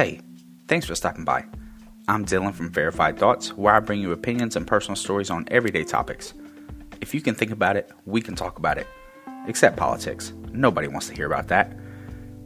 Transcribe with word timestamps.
Hey, 0.00 0.22
thanks 0.66 0.86
for 0.86 0.94
stopping 0.94 1.26
by. 1.26 1.44
I'm 2.08 2.24
Dylan 2.24 2.54
from 2.54 2.70
Verified 2.72 3.18
Thoughts, 3.18 3.52
where 3.52 3.74
I 3.74 3.80
bring 3.80 4.00
you 4.00 4.12
opinions 4.12 4.56
and 4.56 4.66
personal 4.66 4.96
stories 4.96 5.28
on 5.28 5.44
everyday 5.50 5.84
topics. 5.84 6.32
If 7.02 7.12
you 7.12 7.20
can 7.20 7.34
think 7.34 7.50
about 7.50 7.76
it, 7.76 7.90
we 8.06 8.22
can 8.22 8.34
talk 8.34 8.58
about 8.58 8.78
it. 8.78 8.86
Except 9.46 9.76
politics. 9.76 10.32
Nobody 10.52 10.88
wants 10.88 11.08
to 11.08 11.14
hear 11.14 11.26
about 11.26 11.48
that. 11.48 11.76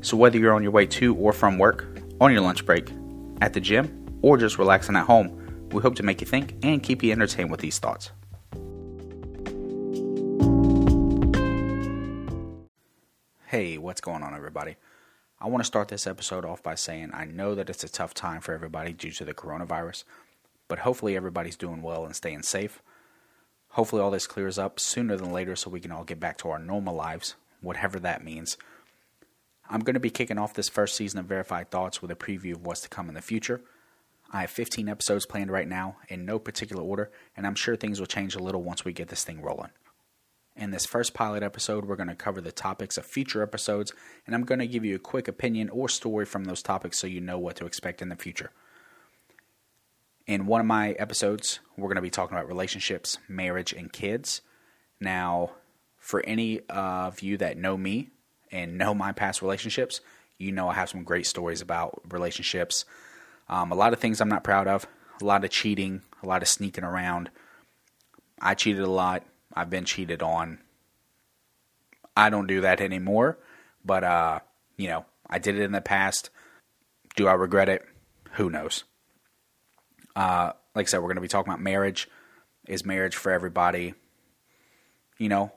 So, 0.00 0.16
whether 0.16 0.36
you're 0.36 0.52
on 0.52 0.64
your 0.64 0.72
way 0.72 0.84
to 0.98 1.14
or 1.14 1.32
from 1.32 1.56
work, 1.56 1.86
on 2.20 2.32
your 2.32 2.40
lunch 2.40 2.66
break, 2.66 2.90
at 3.40 3.52
the 3.52 3.60
gym, 3.60 4.18
or 4.20 4.36
just 4.36 4.58
relaxing 4.58 4.96
at 4.96 5.06
home, 5.06 5.68
we 5.70 5.80
hope 5.80 5.94
to 5.94 6.02
make 6.02 6.20
you 6.20 6.26
think 6.26 6.56
and 6.64 6.82
keep 6.82 7.04
you 7.04 7.12
entertained 7.12 7.52
with 7.52 7.60
these 7.60 7.78
thoughts. 7.78 8.10
Hey, 13.46 13.78
what's 13.78 14.00
going 14.00 14.24
on, 14.24 14.34
everybody? 14.34 14.74
I 15.44 15.48
want 15.48 15.60
to 15.60 15.66
start 15.66 15.88
this 15.88 16.06
episode 16.06 16.46
off 16.46 16.62
by 16.62 16.74
saying 16.74 17.10
I 17.12 17.26
know 17.26 17.54
that 17.54 17.68
it's 17.68 17.84
a 17.84 17.88
tough 17.90 18.14
time 18.14 18.40
for 18.40 18.54
everybody 18.54 18.94
due 18.94 19.10
to 19.10 19.26
the 19.26 19.34
coronavirus, 19.34 20.04
but 20.68 20.78
hopefully 20.78 21.16
everybody's 21.16 21.58
doing 21.58 21.82
well 21.82 22.06
and 22.06 22.16
staying 22.16 22.44
safe. 22.44 22.82
Hopefully, 23.72 24.00
all 24.00 24.10
this 24.10 24.26
clears 24.26 24.58
up 24.58 24.80
sooner 24.80 25.18
than 25.18 25.32
later 25.32 25.54
so 25.54 25.68
we 25.68 25.80
can 25.80 25.92
all 25.92 26.02
get 26.02 26.18
back 26.18 26.38
to 26.38 26.48
our 26.48 26.58
normal 26.58 26.94
lives, 26.94 27.34
whatever 27.60 28.00
that 28.00 28.24
means. 28.24 28.56
I'm 29.68 29.80
going 29.80 29.92
to 29.92 30.00
be 30.00 30.08
kicking 30.08 30.38
off 30.38 30.54
this 30.54 30.70
first 30.70 30.96
season 30.96 31.20
of 31.20 31.26
Verified 31.26 31.70
Thoughts 31.70 32.00
with 32.00 32.10
a 32.10 32.16
preview 32.16 32.54
of 32.54 32.64
what's 32.64 32.80
to 32.80 32.88
come 32.88 33.10
in 33.10 33.14
the 33.14 33.20
future. 33.20 33.60
I 34.32 34.40
have 34.40 34.50
15 34.50 34.88
episodes 34.88 35.26
planned 35.26 35.50
right 35.50 35.68
now 35.68 35.98
in 36.08 36.24
no 36.24 36.38
particular 36.38 36.82
order, 36.82 37.10
and 37.36 37.46
I'm 37.46 37.54
sure 37.54 37.76
things 37.76 38.00
will 38.00 38.06
change 38.06 38.34
a 38.34 38.42
little 38.42 38.62
once 38.62 38.86
we 38.86 38.94
get 38.94 39.08
this 39.08 39.24
thing 39.24 39.42
rolling. 39.42 39.72
In 40.56 40.70
this 40.70 40.86
first 40.86 41.14
pilot 41.14 41.42
episode, 41.42 41.84
we're 41.84 41.96
going 41.96 42.08
to 42.08 42.14
cover 42.14 42.40
the 42.40 42.52
topics 42.52 42.96
of 42.96 43.04
future 43.04 43.42
episodes, 43.42 43.92
and 44.24 44.36
I'm 44.36 44.44
going 44.44 44.60
to 44.60 44.68
give 44.68 44.84
you 44.84 44.94
a 44.94 45.00
quick 45.00 45.26
opinion 45.26 45.68
or 45.68 45.88
story 45.88 46.24
from 46.24 46.44
those 46.44 46.62
topics 46.62 46.96
so 46.98 47.08
you 47.08 47.20
know 47.20 47.38
what 47.38 47.56
to 47.56 47.66
expect 47.66 48.00
in 48.00 48.08
the 48.08 48.14
future. 48.14 48.52
In 50.28 50.46
one 50.46 50.60
of 50.60 50.66
my 50.66 50.92
episodes, 50.92 51.58
we're 51.76 51.88
going 51.88 51.96
to 51.96 52.02
be 52.02 52.10
talking 52.10 52.36
about 52.36 52.46
relationships, 52.46 53.18
marriage, 53.28 53.72
and 53.72 53.92
kids. 53.92 54.42
Now, 55.00 55.50
for 55.98 56.24
any 56.24 56.60
of 56.68 57.20
you 57.20 57.36
that 57.38 57.58
know 57.58 57.76
me 57.76 58.10
and 58.52 58.78
know 58.78 58.94
my 58.94 59.10
past 59.10 59.42
relationships, 59.42 60.00
you 60.38 60.52
know 60.52 60.68
I 60.68 60.74
have 60.74 60.88
some 60.88 61.02
great 61.02 61.26
stories 61.26 61.62
about 61.62 62.00
relationships. 62.10 62.84
Um, 63.48 63.72
a 63.72 63.74
lot 63.74 63.92
of 63.92 63.98
things 63.98 64.20
I'm 64.20 64.28
not 64.28 64.44
proud 64.44 64.68
of, 64.68 64.86
a 65.20 65.24
lot 65.24 65.44
of 65.44 65.50
cheating, 65.50 66.02
a 66.22 66.26
lot 66.26 66.42
of 66.42 66.48
sneaking 66.48 66.84
around. 66.84 67.28
I 68.40 68.54
cheated 68.54 68.82
a 68.82 68.90
lot 68.90 69.24
I've 69.54 69.70
been 69.70 69.84
cheated 69.84 70.22
on. 70.22 70.58
I 72.16 72.30
don't 72.30 72.46
do 72.46 72.62
that 72.62 72.80
anymore, 72.80 73.38
but 73.84 74.04
uh, 74.04 74.40
you 74.76 74.88
know, 74.88 75.04
I 75.28 75.38
did 75.38 75.56
it 75.56 75.62
in 75.62 75.72
the 75.72 75.80
past. 75.80 76.30
Do 77.16 77.28
I 77.28 77.32
regret 77.32 77.68
it? 77.68 77.84
Who 78.32 78.50
knows? 78.50 78.84
Uh, 80.16 80.52
like 80.74 80.86
I 80.86 80.90
said, 80.90 80.98
we're 80.98 81.08
going 81.08 81.16
to 81.16 81.22
be 81.22 81.28
talking 81.28 81.52
about 81.52 81.62
marriage. 81.62 82.08
Is 82.66 82.84
marriage 82.84 83.16
for 83.16 83.30
everybody? 83.30 83.94
You 85.18 85.28
know, 85.28 85.52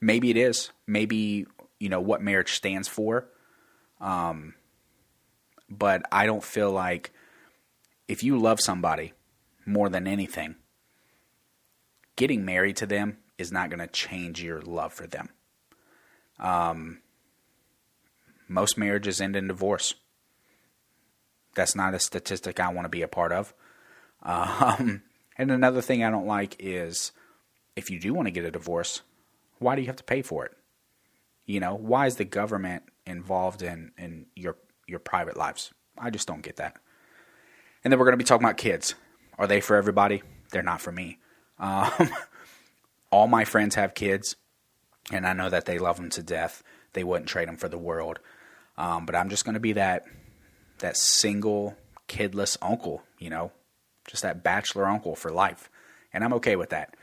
maybe 0.00 0.30
it 0.30 0.36
is. 0.36 0.70
Maybe 0.86 1.46
you 1.78 1.88
know 1.88 2.00
what 2.00 2.22
marriage 2.22 2.52
stands 2.52 2.88
for. 2.88 3.28
Um, 4.00 4.54
but 5.70 6.02
I 6.10 6.26
don't 6.26 6.44
feel 6.44 6.70
like 6.70 7.12
if 8.08 8.22
you 8.22 8.38
love 8.38 8.60
somebody 8.60 9.12
more 9.64 9.88
than 9.88 10.06
anything, 10.06 10.56
getting 12.16 12.44
married 12.44 12.76
to 12.76 12.86
them 12.86 13.18
is 13.38 13.52
not 13.52 13.70
going 13.70 13.80
to 13.80 13.86
change 13.86 14.42
your 14.42 14.60
love 14.60 14.92
for 14.92 15.06
them. 15.06 15.28
Um, 16.38 17.00
most 18.48 18.76
marriages 18.76 19.20
end 19.20 19.36
in 19.36 19.48
divorce. 19.48 19.94
That's 21.54 21.74
not 21.74 21.94
a 21.94 21.98
statistic 21.98 22.60
I 22.60 22.72
want 22.72 22.84
to 22.84 22.90
be 22.90 23.02
a 23.02 23.08
part 23.08 23.32
of. 23.32 23.54
Um, 24.22 25.02
and 25.36 25.50
another 25.50 25.82
thing 25.82 26.04
I 26.04 26.10
don't 26.10 26.26
like 26.26 26.56
is 26.58 27.12
if 27.76 27.90
you 27.90 27.98
do 27.98 28.14
want 28.14 28.26
to 28.26 28.32
get 28.32 28.44
a 28.44 28.50
divorce, 28.50 29.02
why 29.58 29.74
do 29.74 29.82
you 29.82 29.86
have 29.86 29.96
to 29.96 30.04
pay 30.04 30.22
for 30.22 30.44
it? 30.46 30.52
You 31.46 31.60
know, 31.60 31.74
why 31.74 32.06
is 32.06 32.16
the 32.16 32.24
government 32.24 32.84
involved 33.06 33.62
in, 33.62 33.92
in 33.98 34.26
your 34.36 34.56
your 34.86 34.98
private 34.98 35.36
lives? 35.36 35.72
I 35.98 36.10
just 36.10 36.28
don't 36.28 36.42
get 36.42 36.56
that. 36.56 36.76
And 37.84 37.92
then 37.92 37.98
we're 37.98 38.06
going 38.06 38.18
to 38.18 38.24
be 38.24 38.24
talking 38.24 38.44
about 38.44 38.56
kids. 38.56 38.94
Are 39.38 39.46
they 39.46 39.60
for 39.60 39.76
everybody? 39.76 40.22
They're 40.50 40.62
not 40.62 40.80
for 40.80 40.92
me. 40.92 41.18
Um, 41.58 42.10
all 43.12 43.28
my 43.28 43.44
friends 43.44 43.76
have 43.76 43.94
kids, 43.94 44.34
and 45.12 45.26
I 45.26 45.34
know 45.34 45.50
that 45.50 45.66
they 45.66 45.78
love 45.78 45.96
them 45.96 46.10
to 46.10 46.22
death. 46.22 46.64
They 46.94 47.04
wouldn't 47.04 47.28
trade 47.28 47.46
them 47.46 47.58
for 47.58 47.68
the 47.68 47.78
world. 47.78 48.18
Um, 48.76 49.06
but 49.06 49.14
I'm 49.14 49.28
just 49.28 49.44
going 49.44 49.54
to 49.54 49.60
be 49.60 49.74
that 49.74 50.04
that 50.78 50.96
single 50.96 51.76
kidless 52.08 52.56
uncle, 52.60 53.02
you 53.18 53.30
know, 53.30 53.52
just 54.08 54.22
that 54.22 54.42
bachelor 54.42 54.88
uncle 54.88 55.14
for 55.14 55.30
life, 55.30 55.70
and 56.12 56.24
I'm 56.24 56.32
okay 56.34 56.56
with 56.56 56.70
that. 56.70 56.96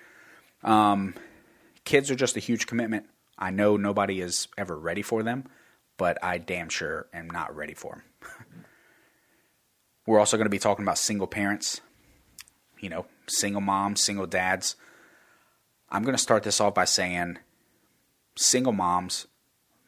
Um, 0.64 1.14
kids 1.86 2.12
are 2.12 2.16
just 2.16 2.36
a 2.36 2.42
huge 2.42 2.68
commitment. 2.68 3.06
I 3.38 3.52
know 3.52 3.78
nobody 3.78 4.19
is 4.19 4.50
ever 4.58 4.78
ready 4.78 5.02
for 5.02 5.24
them, 5.24 5.46
but 5.96 6.18
I 6.24 6.40
damn 6.40 6.69
sure 6.69 7.08
am 7.14 7.30
not 7.30 7.56
ready 7.56 7.74
for 7.74 8.03
them. 8.22 8.36
We're 10.06 10.19
also 10.19 10.38
going 10.38 10.48
to 10.48 10.52
be 10.52 10.59
talking 10.59 10.84
about 10.84 10.98
single 10.98 11.28
parents, 11.28 11.80
you 12.80 12.90
know, 12.90 13.06
single 13.28 13.62
moms, 13.62 14.03
single 14.03 14.25
dads. 14.25 14.75
I'm 15.92 16.04
going 16.04 16.16
to 16.16 16.22
start 16.22 16.44
this 16.44 16.62
off 16.62 16.76
by 16.76 16.86
saying 16.86 17.40
single 18.36 18.74
moms, 18.74 19.28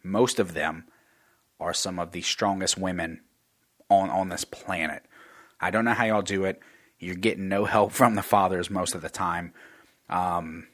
most 0.03 0.39
of 0.39 0.53
them 0.53 0.85
are 1.59 1.73
some 1.73 2.00
of 2.00 2.12
the 2.12 2.22
strongest 2.22 2.78
women 2.78 3.22
on, 3.89 4.09
on 4.09 4.29
this 4.29 4.44
planet. 4.44 5.03
I 5.59 5.69
don't 5.69 5.85
know 5.85 5.94
how 5.94 6.06
y'all 6.06 6.22
do 6.23 6.45
it. 6.45 6.59
You're 7.00 7.16
getting 7.16 7.47
no 7.47 7.66
help 7.66 7.91
from 7.91 8.16
the 8.16 8.23
fathers 8.23 8.69
most 8.69 8.95
of 8.95 9.01
the 9.01 9.09
time. 9.09 9.53
Um, 10.09 10.67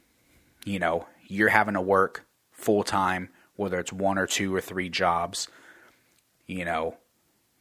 you 0.65 0.79
know, 0.79 1.07
you're 1.27 1.49
having 1.49 1.73
to 1.73 1.81
work 1.81 2.25
full 2.51 2.83
time, 2.83 3.29
whether 3.55 3.79
it's 3.79 3.93
one 3.93 4.17
or 4.17 4.27
two 4.27 4.55
or 4.55 4.61
three 4.61 4.89
jobs. 4.89 5.47
You 6.47 6.63
know, 6.63 6.97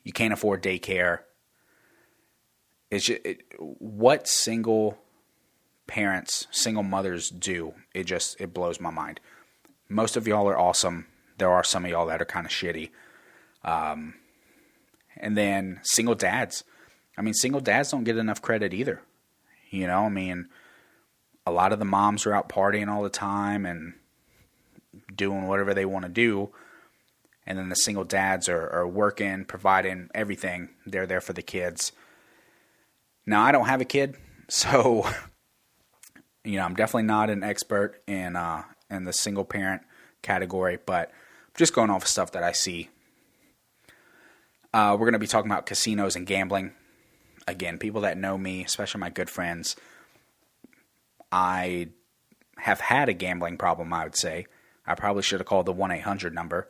you 0.05 0.13
can't 0.13 0.33
afford 0.33 0.63
daycare. 0.63 1.21
It's 2.91 3.07
just, 3.07 3.21
it, 3.25 3.43
what 3.59 4.29
single 4.29 4.97
parents, 5.87 6.47
single 6.51 6.83
mothers 6.83 7.31
do. 7.31 7.75
It 7.95 8.05
just 8.05 8.41
it 8.41 8.55
blows 8.55 8.81
my 8.81 8.91
mind. 8.91 9.21
Most 9.89 10.17
of 10.17 10.27
y'all 10.27 10.49
are 10.49 10.59
awesome. 10.59 11.07
There 11.39 11.51
are 11.51 11.65
some 11.65 11.85
of 11.85 11.91
y'all 11.91 12.07
that 12.07 12.23
are 12.23 12.27
kind 12.27 12.47
of 12.47 12.53
shitty. 12.53 12.91
Um, 13.65 14.15
and 15.17 15.37
then 15.37 15.81
single 15.83 16.15
dads. 16.15 16.65
I 17.17 17.23
mean, 17.23 17.35
single 17.35 17.61
dads 17.61 17.91
don't 17.91 18.05
get 18.05 18.17
enough 18.17 18.43
credit 18.43 18.75
either. 18.75 19.01
You 19.71 19.87
know, 19.87 20.05
I 20.05 20.09
mean, 20.09 20.49
a 21.47 21.51
lot 21.51 21.73
of 21.73 21.79
the 21.79 21.85
moms 21.85 22.27
are 22.27 22.35
out 22.35 22.49
partying 22.49 22.89
all 22.89 23.03
the 23.03 23.09
time 23.09 23.65
and 23.65 23.95
doing 25.15 25.47
whatever 25.47 25.75
they 25.75 25.85
want 25.85 26.05
to 26.05 26.11
do. 26.11 26.51
And 27.47 27.59
then 27.59 27.69
the 27.69 27.77
single 27.77 28.05
dads 28.05 28.49
are, 28.49 28.69
are 28.71 28.89
working, 28.89 29.45
providing 29.45 30.09
everything. 30.15 30.71
They're 30.85 31.07
there 31.07 31.21
for 31.21 31.33
the 31.33 31.43
kids. 31.43 31.93
Now, 33.25 33.43
I 33.43 33.53
don't 33.53 33.67
have 33.67 33.81
a 33.81 33.85
kid, 33.85 34.17
so 34.49 35.07
you 36.47 36.59
know, 36.59 36.65
I'm 36.65 36.75
definitely 36.75 37.05
not 37.05 37.29
an 37.29 37.43
expert 37.43 38.01
in 38.07 38.37
uh, 38.37 38.63
in 38.89 39.05
the 39.05 39.13
single 39.13 39.45
parent 39.45 39.83
category, 40.23 40.79
but 40.85 41.11
just 41.55 41.75
going 41.75 41.91
off 41.91 42.03
of 42.03 42.09
stuff 42.09 42.33
that 42.33 42.43
I 42.43 42.53
see. 42.53 42.89
Uh, 44.73 44.93
we're 44.93 45.07
going 45.07 45.15
to 45.15 45.19
be 45.19 45.27
talking 45.27 45.51
about 45.51 45.67
casinos 45.67 46.17
and 46.17 46.27
gambling. 46.27 46.73
Again, 47.49 47.79
people 47.79 48.03
that 48.03 48.19
know 48.19 48.37
me, 48.37 48.65
especially 48.65 49.01
my 49.01 49.11
good 49.11 49.31
friends, 49.31 49.77
I 51.33 51.89
have 52.59 52.81
had 52.81 53.09
a 53.09 53.15
gambling 53.15 53.57
problem. 53.57 53.93
I 53.93 54.05
would 54.05 54.17
say 54.17 54.47
I 54.87 54.95
probably 54.95 55.23
should 55.23 55.41
have 55.41 55.47
called 55.47 55.67
the 55.67 55.73
one 55.73 55.91
eight 55.91 56.03
hundred 56.03 56.35
number. 56.35 56.69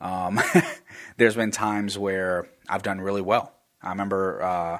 Um, 0.00 0.40
there's 1.16 1.36
been 1.36 1.50
times 1.50 1.98
where 1.98 2.48
I've 2.68 2.82
done 2.82 3.00
really 3.00 3.22
well. 3.22 3.54
I 3.82 3.90
remember 3.90 4.42
uh, 4.42 4.78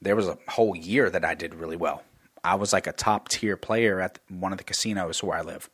there 0.00 0.16
was 0.16 0.28
a 0.28 0.38
whole 0.48 0.74
year 0.74 1.10
that 1.10 1.24
I 1.24 1.34
did 1.34 1.54
really 1.54 1.76
well 1.76 2.02
I 2.44 2.56
was 2.56 2.74
like 2.74 2.86
a 2.86 2.92
top 2.92 3.28
tier 3.28 3.56
player 3.56 4.00
at 4.00 4.18
one 4.28 4.52
of 4.52 4.58
the 4.58 4.64
casinos 4.64 5.22
where 5.22 5.38
I 5.38 5.42
live. 5.42 5.70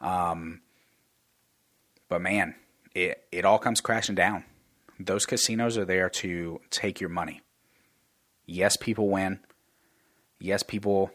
Um, 0.00 0.60
but 2.10 2.20
man, 2.20 2.54
it 2.94 3.26
it 3.32 3.44
all 3.46 3.58
comes 3.58 3.80
crashing 3.80 4.14
down. 4.14 4.44
Those 5.00 5.24
casinos 5.24 5.78
are 5.78 5.86
there 5.86 6.10
to 6.10 6.60
take 6.70 7.00
your 7.00 7.10
money. 7.10 7.40
Yes, 8.44 8.76
people 8.76 9.08
win. 9.08 9.40
Yes, 10.38 10.62
people 10.62 11.10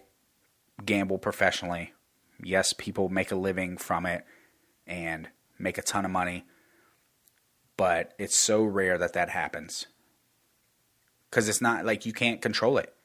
gamble 0.84 1.20
professionally. 1.20 1.94
Yes, 2.44 2.74
people 2.74 3.10
make 3.10 3.32
a 3.32 3.36
living 3.36 3.78
from 3.78 4.06
it 4.06 4.26
and 4.88 5.30
make 5.60 5.78
a 5.78 5.82
ton 5.82 6.04
of 6.04 6.12
money. 6.12 6.46
But 7.78 8.14
it's 8.18 8.38
so 8.38 8.64
rare 8.64 8.98
that 8.98 9.14
that 9.14 9.30
happens. 9.30 9.88
Cuz 11.32 11.48
it's 11.48 11.62
not 11.62 11.86
like 11.86 12.06
you 12.06 12.14
can't 12.14 12.42
control 12.42 12.78
it. 12.78 12.96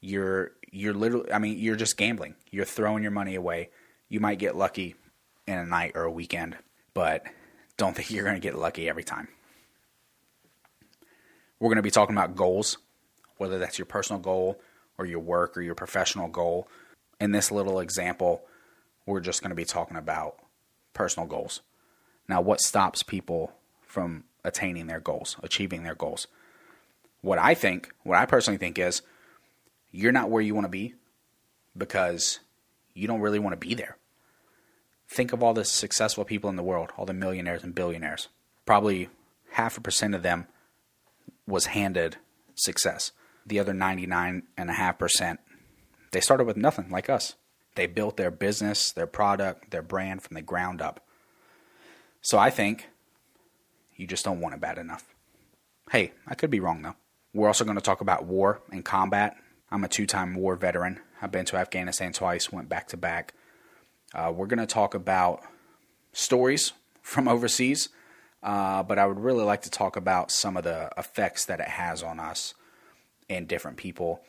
You're 0.00 0.52
you're 0.70 0.94
literally, 0.94 1.32
I 1.32 1.38
mean, 1.38 1.58
you're 1.58 1.76
just 1.76 1.96
gambling. 1.96 2.34
You're 2.50 2.64
throwing 2.64 3.02
your 3.02 3.12
money 3.12 3.34
away. 3.34 3.70
You 4.08 4.20
might 4.20 4.38
get 4.38 4.56
lucky 4.56 4.94
in 5.46 5.58
a 5.58 5.64
night 5.64 5.92
or 5.94 6.02
a 6.02 6.10
weekend, 6.10 6.56
but 6.94 7.24
don't 7.76 7.96
think 7.96 8.10
you're 8.10 8.24
going 8.24 8.36
to 8.36 8.40
get 8.40 8.56
lucky 8.56 8.88
every 8.88 9.04
time. 9.04 9.28
We're 11.58 11.68
going 11.68 11.76
to 11.76 11.82
be 11.82 11.90
talking 11.90 12.14
about 12.14 12.36
goals, 12.36 12.78
whether 13.38 13.58
that's 13.58 13.78
your 13.78 13.86
personal 13.86 14.20
goal 14.20 14.60
or 14.96 15.06
your 15.06 15.20
work 15.20 15.56
or 15.56 15.62
your 15.62 15.74
professional 15.74 16.28
goal. 16.28 16.68
In 17.20 17.32
this 17.32 17.50
little 17.50 17.80
example, 17.80 18.42
we're 19.06 19.20
just 19.20 19.42
going 19.42 19.50
to 19.50 19.56
be 19.56 19.64
talking 19.64 19.96
about 19.96 20.36
personal 20.92 21.26
goals. 21.26 21.62
Now, 22.28 22.40
what 22.40 22.60
stops 22.60 23.02
people 23.02 23.52
from 23.80 24.24
attaining 24.44 24.86
their 24.86 25.00
goals, 25.00 25.36
achieving 25.42 25.82
their 25.82 25.94
goals? 25.94 26.28
What 27.22 27.38
I 27.38 27.54
think, 27.54 27.92
what 28.04 28.18
I 28.18 28.26
personally 28.26 28.58
think 28.58 28.78
is, 28.78 29.02
you're 29.90 30.12
not 30.12 30.30
where 30.30 30.42
you 30.42 30.54
want 30.54 30.64
to 30.64 30.70
be 30.70 30.94
because 31.76 32.40
you 32.94 33.06
don't 33.06 33.20
really 33.20 33.38
want 33.38 33.52
to 33.58 33.66
be 33.66 33.74
there. 33.74 33.96
Think 35.08 35.32
of 35.32 35.42
all 35.42 35.54
the 35.54 35.64
successful 35.64 36.24
people 36.24 36.50
in 36.50 36.56
the 36.56 36.62
world, 36.62 36.90
all 36.96 37.06
the 37.06 37.12
millionaires 37.12 37.62
and 37.62 37.74
billionaires. 37.74 38.28
Probably 38.66 39.08
half 39.52 39.78
a 39.78 39.80
percent 39.80 40.14
of 40.14 40.22
them 40.22 40.46
was 41.46 41.66
handed 41.66 42.16
success. 42.54 43.12
The 43.46 43.58
other 43.58 43.72
99.5%, 43.72 45.38
they 46.12 46.20
started 46.20 46.44
with 46.44 46.56
nothing 46.56 46.90
like 46.90 47.08
us. 47.08 47.36
They 47.74 47.86
built 47.86 48.16
their 48.16 48.30
business, 48.30 48.92
their 48.92 49.06
product, 49.06 49.70
their 49.70 49.82
brand 49.82 50.22
from 50.22 50.34
the 50.34 50.42
ground 50.42 50.82
up. 50.82 51.00
So 52.20 52.36
I 52.36 52.50
think 52.50 52.88
you 53.96 54.06
just 54.06 54.24
don't 54.24 54.40
want 54.40 54.54
it 54.54 54.60
bad 54.60 54.78
enough. 54.78 55.06
Hey, 55.90 56.12
I 56.26 56.34
could 56.34 56.50
be 56.50 56.60
wrong 56.60 56.82
though. 56.82 56.96
We're 57.32 57.46
also 57.46 57.64
going 57.64 57.76
to 57.76 57.82
talk 57.82 58.00
about 58.00 58.26
war 58.26 58.60
and 58.70 58.84
combat. 58.84 59.36
I'm 59.70 59.84
a 59.84 59.88
two 59.88 60.06
time 60.06 60.34
war 60.34 60.56
veteran. 60.56 61.00
I've 61.20 61.32
been 61.32 61.44
to 61.46 61.56
Afghanistan 61.56 62.12
twice, 62.12 62.52
went 62.52 62.68
back 62.68 62.88
to 62.88 62.96
back. 62.96 63.34
Uh, 64.14 64.32
we're 64.34 64.46
going 64.46 64.58
to 64.58 64.66
talk 64.66 64.94
about 64.94 65.42
stories 66.12 66.72
from 67.02 67.28
overseas, 67.28 67.88
uh, 68.42 68.82
but 68.82 68.98
I 68.98 69.06
would 69.06 69.20
really 69.20 69.44
like 69.44 69.62
to 69.62 69.70
talk 69.70 69.96
about 69.96 70.30
some 70.30 70.56
of 70.56 70.64
the 70.64 70.90
effects 70.96 71.44
that 71.46 71.60
it 71.60 71.68
has 71.68 72.02
on 72.02 72.18
us 72.18 72.54
and 73.28 73.46
different 73.46 73.76
people. 73.76 74.20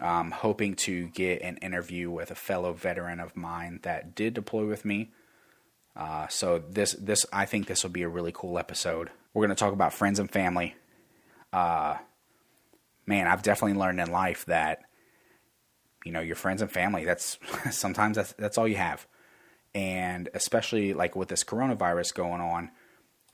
I'm 0.00 0.32
hoping 0.32 0.74
to 0.76 1.08
get 1.08 1.42
an 1.42 1.56
interview 1.58 2.10
with 2.10 2.30
a 2.30 2.34
fellow 2.34 2.72
veteran 2.72 3.20
of 3.20 3.36
mine 3.36 3.80
that 3.82 4.14
did 4.14 4.34
deploy 4.34 4.66
with 4.66 4.84
me. 4.84 5.12
Uh, 5.96 6.26
so 6.26 6.58
this 6.58 6.92
this 6.94 7.24
I 7.32 7.46
think 7.46 7.66
this 7.66 7.84
will 7.84 7.90
be 7.90 8.02
a 8.02 8.08
really 8.08 8.32
cool 8.32 8.58
episode. 8.58 9.10
We're 9.32 9.46
going 9.46 9.54
to 9.56 9.60
talk 9.60 9.72
about 9.72 9.92
friends 9.92 10.18
and 10.18 10.30
family. 10.30 10.74
Uh, 11.52 11.98
man, 13.06 13.26
I've 13.26 13.42
definitely 13.42 13.78
learned 13.78 14.00
in 14.00 14.10
life 14.10 14.44
that 14.46 14.80
you 16.04 16.12
know 16.12 16.20
your 16.20 16.36
friends 16.36 16.62
and 16.62 16.70
family. 16.70 17.04
That's 17.04 17.38
sometimes 17.70 18.16
that's 18.16 18.32
that's 18.34 18.58
all 18.58 18.68
you 18.68 18.76
have, 18.76 19.06
and 19.74 20.28
especially 20.34 20.94
like 20.94 21.16
with 21.16 21.28
this 21.28 21.44
coronavirus 21.44 22.14
going 22.14 22.40
on, 22.40 22.70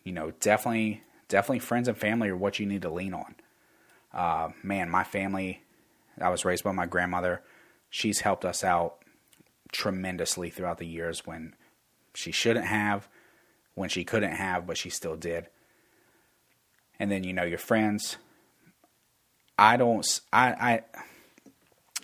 you 0.04 0.12
know, 0.12 0.32
definitely 0.40 1.02
definitely 1.28 1.60
friends 1.60 1.88
and 1.88 1.96
family 1.96 2.28
are 2.28 2.36
what 2.36 2.58
you 2.58 2.66
need 2.66 2.82
to 2.82 2.90
lean 2.90 3.14
on. 3.14 3.34
Uh, 4.12 4.48
man, 4.62 4.90
my 4.90 5.04
family, 5.04 5.62
I 6.20 6.28
was 6.28 6.44
raised 6.44 6.64
by 6.64 6.72
my 6.72 6.86
grandmother. 6.86 7.42
She's 7.88 8.20
helped 8.20 8.44
us 8.44 8.64
out 8.64 8.96
tremendously 9.72 10.50
throughout 10.50 10.78
the 10.78 10.86
years 10.86 11.26
when 11.26 11.54
she 12.14 12.32
shouldn't 12.32 12.66
have, 12.66 13.08
when 13.74 13.88
she 13.88 14.04
couldn't 14.04 14.32
have, 14.32 14.66
but 14.66 14.76
she 14.76 14.90
still 14.90 15.16
did. 15.16 15.46
And 16.98 17.10
then 17.10 17.24
you 17.24 17.32
know 17.32 17.44
your 17.44 17.58
friends. 17.58 18.18
I 19.60 19.76
don't. 19.76 20.20
I 20.32 20.48
I. 20.48 20.82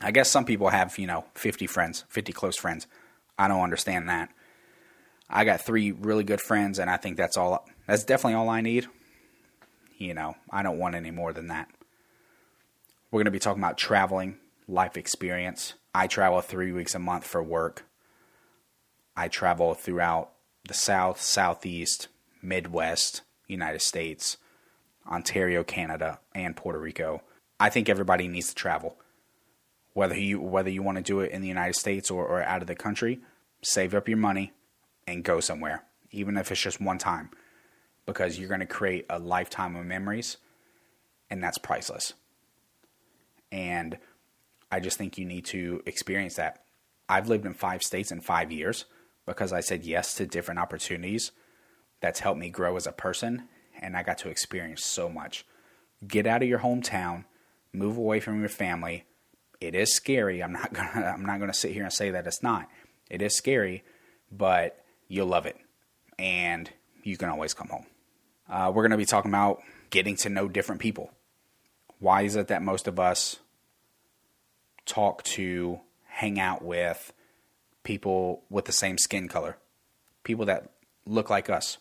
I 0.03 0.11
guess 0.11 0.31
some 0.31 0.45
people 0.45 0.69
have 0.69 0.99
you 0.99 1.07
know 1.07 1.25
50 1.35 1.67
friends, 1.67 2.05
50 2.11 2.33
close 2.33 2.57
friends. 2.57 2.87
I 3.39 3.49
don't 3.49 3.63
understand 3.63 4.11
that. 4.11 4.29
I 5.29 5.45
got 5.45 5.63
three 5.63 5.91
really 5.91 6.23
good 6.23 6.41
friends, 6.41 6.79
and 6.79 6.91
I 6.91 6.99
think 6.99 7.17
that's 7.17 7.39
all. 7.39 7.67
That's 7.87 8.05
definitely 8.05 8.35
all 8.35 8.51
I 8.51 8.61
need. 8.61 8.87
You 9.97 10.13
know, 10.13 10.37
I 10.51 10.63
don't 10.63 10.79
want 10.79 10.95
any 10.95 11.11
more 11.11 11.33
than 11.33 11.49
that. 11.49 11.71
We're 13.11 13.21
going 13.21 13.25
to 13.27 13.31
be 13.31 13.39
talking 13.39 13.63
about 13.63 13.79
traveling, 13.79 14.37
life 14.69 14.99
experience. 14.99 15.73
I 15.95 16.07
travel 16.09 16.43
three 16.43 16.73
weeks 16.73 16.95
a 16.95 16.99
month 16.99 17.25
for 17.25 17.43
work. 17.43 17.85
I 19.17 19.29
travel 19.29 19.73
throughout 19.73 20.33
the 20.69 20.75
South, 20.75 21.23
Southeast, 21.23 22.09
Midwest, 22.43 23.23
United 23.47 23.81
States, 23.81 24.37
Ontario, 25.11 25.65
Canada, 25.65 26.19
and 26.35 26.55
Puerto 26.55 26.79
Rico. 26.79 27.23
I 27.59 27.71
think 27.71 27.89
everybody 27.89 28.29
needs 28.29 28.49
to 28.49 28.55
travel. 28.55 28.97
Whether 29.95 30.19
you 30.19 30.41
whether 30.41 30.71
you 30.71 30.83
want 30.83 30.99
to 30.99 31.03
do 31.03 31.21
it 31.21 31.33
in 31.33 31.41
the 31.41 31.49
United 31.49 31.75
States 31.75 32.11
or, 32.11 32.27
or 32.27 32.43
out 32.43 32.61
of 32.61 32.69
the 32.69 32.75
country, 32.75 33.21
save 33.63 33.95
up 33.95 34.09
your 34.09 34.19
money 34.19 34.53
and 35.07 35.25
go 35.25 35.41
somewhere, 35.41 35.85
even 36.11 36.37
if 36.37 36.53
it's 36.53 36.61
just 36.61 36.81
one 36.81 36.99
time, 36.99 37.31
because 38.05 38.39
you're 38.39 38.49
going 38.49 38.61
to 38.61 38.67
create 38.67 39.07
a 39.09 39.19
lifetime 39.19 39.75
of 39.75 39.87
memories, 39.87 40.37
and 41.31 41.43
that's 41.43 41.59
priceless. 41.59 42.13
And 43.51 43.99
I 44.71 44.81
just 44.81 44.99
think 44.99 45.17
you 45.17 45.25
need 45.25 45.47
to 45.47 45.83
experience 45.87 46.35
that. 46.35 46.65
I've 47.09 47.29
lived 47.29 47.47
in 47.47 47.55
five 47.55 47.83
states 47.83 48.11
in 48.11 48.21
five 48.21 48.51
years 48.51 48.85
because 49.27 49.53
I 49.53 49.61
said 49.61 49.85
yes 49.85 50.15
to 50.15 50.27
different 50.27 50.61
opportunities. 50.61 51.33
That's 52.01 52.21
helped 52.21 52.41
me 52.41 52.51
grow 52.51 52.77
as 52.77 52.87
a 52.87 52.93
person, 52.93 53.49
and 53.81 53.97
I 53.97 54.03
got 54.03 54.19
to 54.19 54.29
experience 54.29 54.85
so 54.85 55.09
much. 55.09 55.47
Get 56.07 56.27
out 56.27 56.43
of 56.43 56.49
your 56.49 56.59
hometown, 56.59 57.25
move 57.77 57.97
away 57.97 58.21
from 58.21 58.41
your 58.41 58.49
family. 58.49 59.05
It 59.61 59.75
is 59.75 59.95
scary. 59.95 60.43
I'm 60.43 60.53
not 60.53 60.73
gonna 60.73 61.15
I'm 61.15 61.25
not 61.25 61.41
gonna 61.41 61.55
sit 61.55 61.73
here 61.73 61.85
and 61.85 61.93
say 61.93 62.11
that 62.11 62.27
it's 62.27 62.43
not. 62.43 62.69
It 63.11 63.23
is 63.23 63.37
scary, 63.37 63.85
but 64.33 64.85
you'll 65.09 65.29
love 65.29 65.47
it, 65.47 65.57
and 66.19 66.71
you 67.03 67.17
can 67.17 67.29
always 67.29 67.55
come 67.55 67.69
home. 67.69 67.87
Uh, 68.49 68.73
we're 68.75 68.83
gonna 68.83 68.97
be 68.97 69.05
talking 69.05 69.31
about 69.31 69.61
getting 69.91 70.17
to 70.17 70.29
know 70.29 70.49
different 70.49 70.81
people. 70.81 71.13
Why 71.99 72.23
is 72.23 72.37
it 72.37 72.49
that 72.49 72.63
most 72.63 72.89
of 72.89 72.99
us 72.99 73.39
talk 74.85 75.23
to, 75.25 75.81
hang 76.05 76.39
out 76.39 76.63
with, 76.63 77.13
people 77.83 78.43
with 78.51 78.65
the 78.67 78.73
same 78.73 78.99
skin 78.99 79.29
color, 79.29 79.57
people 80.25 80.45
that 80.47 80.71
look 81.07 81.31
like 81.31 81.49
us, 81.49 81.79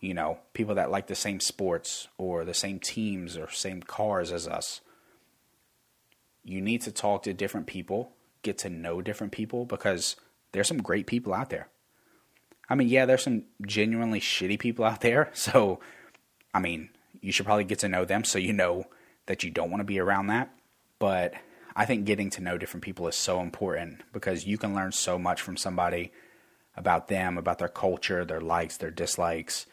you 0.00 0.14
know, 0.14 0.38
people 0.52 0.74
that 0.74 0.90
like 0.90 1.06
the 1.06 1.14
same 1.14 1.40
sports 1.40 2.08
or 2.18 2.44
the 2.44 2.54
same 2.54 2.78
teams 2.78 3.36
or 3.36 3.50
same 3.50 3.82
cars 3.82 4.32
as 4.32 4.46
us. 4.46 4.80
You 6.44 6.60
need 6.60 6.82
to 6.82 6.92
talk 6.92 7.22
to 7.24 7.34
different 7.34 7.66
people, 7.66 8.12
get 8.42 8.58
to 8.58 8.70
know 8.70 9.00
different 9.02 9.32
people 9.32 9.64
because 9.64 10.16
there's 10.52 10.68
some 10.68 10.82
great 10.82 11.06
people 11.06 11.34
out 11.34 11.50
there. 11.50 11.68
I 12.68 12.74
mean, 12.74 12.88
yeah, 12.88 13.06
there's 13.06 13.22
some 13.22 13.44
genuinely 13.64 14.20
shitty 14.20 14.58
people 14.58 14.84
out 14.84 15.00
there. 15.00 15.30
So, 15.34 15.80
I 16.52 16.60
mean, 16.60 16.90
you 17.20 17.32
should 17.32 17.46
probably 17.46 17.64
get 17.64 17.80
to 17.80 17.88
know 17.88 18.04
them 18.04 18.24
so 18.24 18.38
you 18.38 18.52
know 18.52 18.84
that 19.26 19.42
you 19.42 19.50
don't 19.50 19.70
want 19.70 19.80
to 19.80 19.84
be 19.84 19.98
around 19.98 20.28
that. 20.28 20.50
But 20.98 21.34
I 21.74 21.84
think 21.84 22.06
getting 22.06 22.30
to 22.30 22.42
know 22.42 22.56
different 22.56 22.84
people 22.84 23.06
is 23.08 23.16
so 23.16 23.40
important 23.40 24.02
because 24.12 24.46
you 24.46 24.56
can 24.56 24.74
learn 24.74 24.92
so 24.92 25.18
much 25.18 25.42
from 25.42 25.56
somebody 25.56 26.12
about 26.76 27.08
them, 27.08 27.36
about 27.36 27.58
their 27.58 27.68
culture, 27.68 28.24
their 28.24 28.40
likes, 28.40 28.76
their 28.76 28.90
dislikes, 28.90 29.66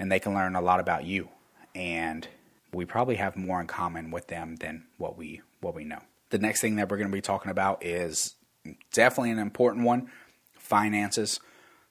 and 0.00 0.10
they 0.10 0.18
can 0.18 0.34
learn 0.34 0.56
a 0.56 0.60
lot 0.60 0.80
about 0.80 1.04
you. 1.04 1.28
And 1.74 2.26
we 2.72 2.84
probably 2.86 3.16
have 3.16 3.36
more 3.36 3.60
in 3.60 3.68
common 3.68 4.10
with 4.10 4.26
them 4.26 4.56
than 4.56 4.86
what 4.96 5.16
we 5.16 5.42
what 5.60 5.74
we 5.74 5.84
know. 5.84 6.00
The 6.30 6.38
next 6.38 6.60
thing 6.62 6.76
that 6.76 6.88
we're 6.88 6.96
going 6.96 7.10
to 7.10 7.14
be 7.14 7.20
talking 7.20 7.50
about 7.50 7.84
is 7.84 8.34
definitely 8.92 9.30
an 9.30 9.38
important 9.38 9.84
one, 9.84 10.10
finances. 10.58 11.38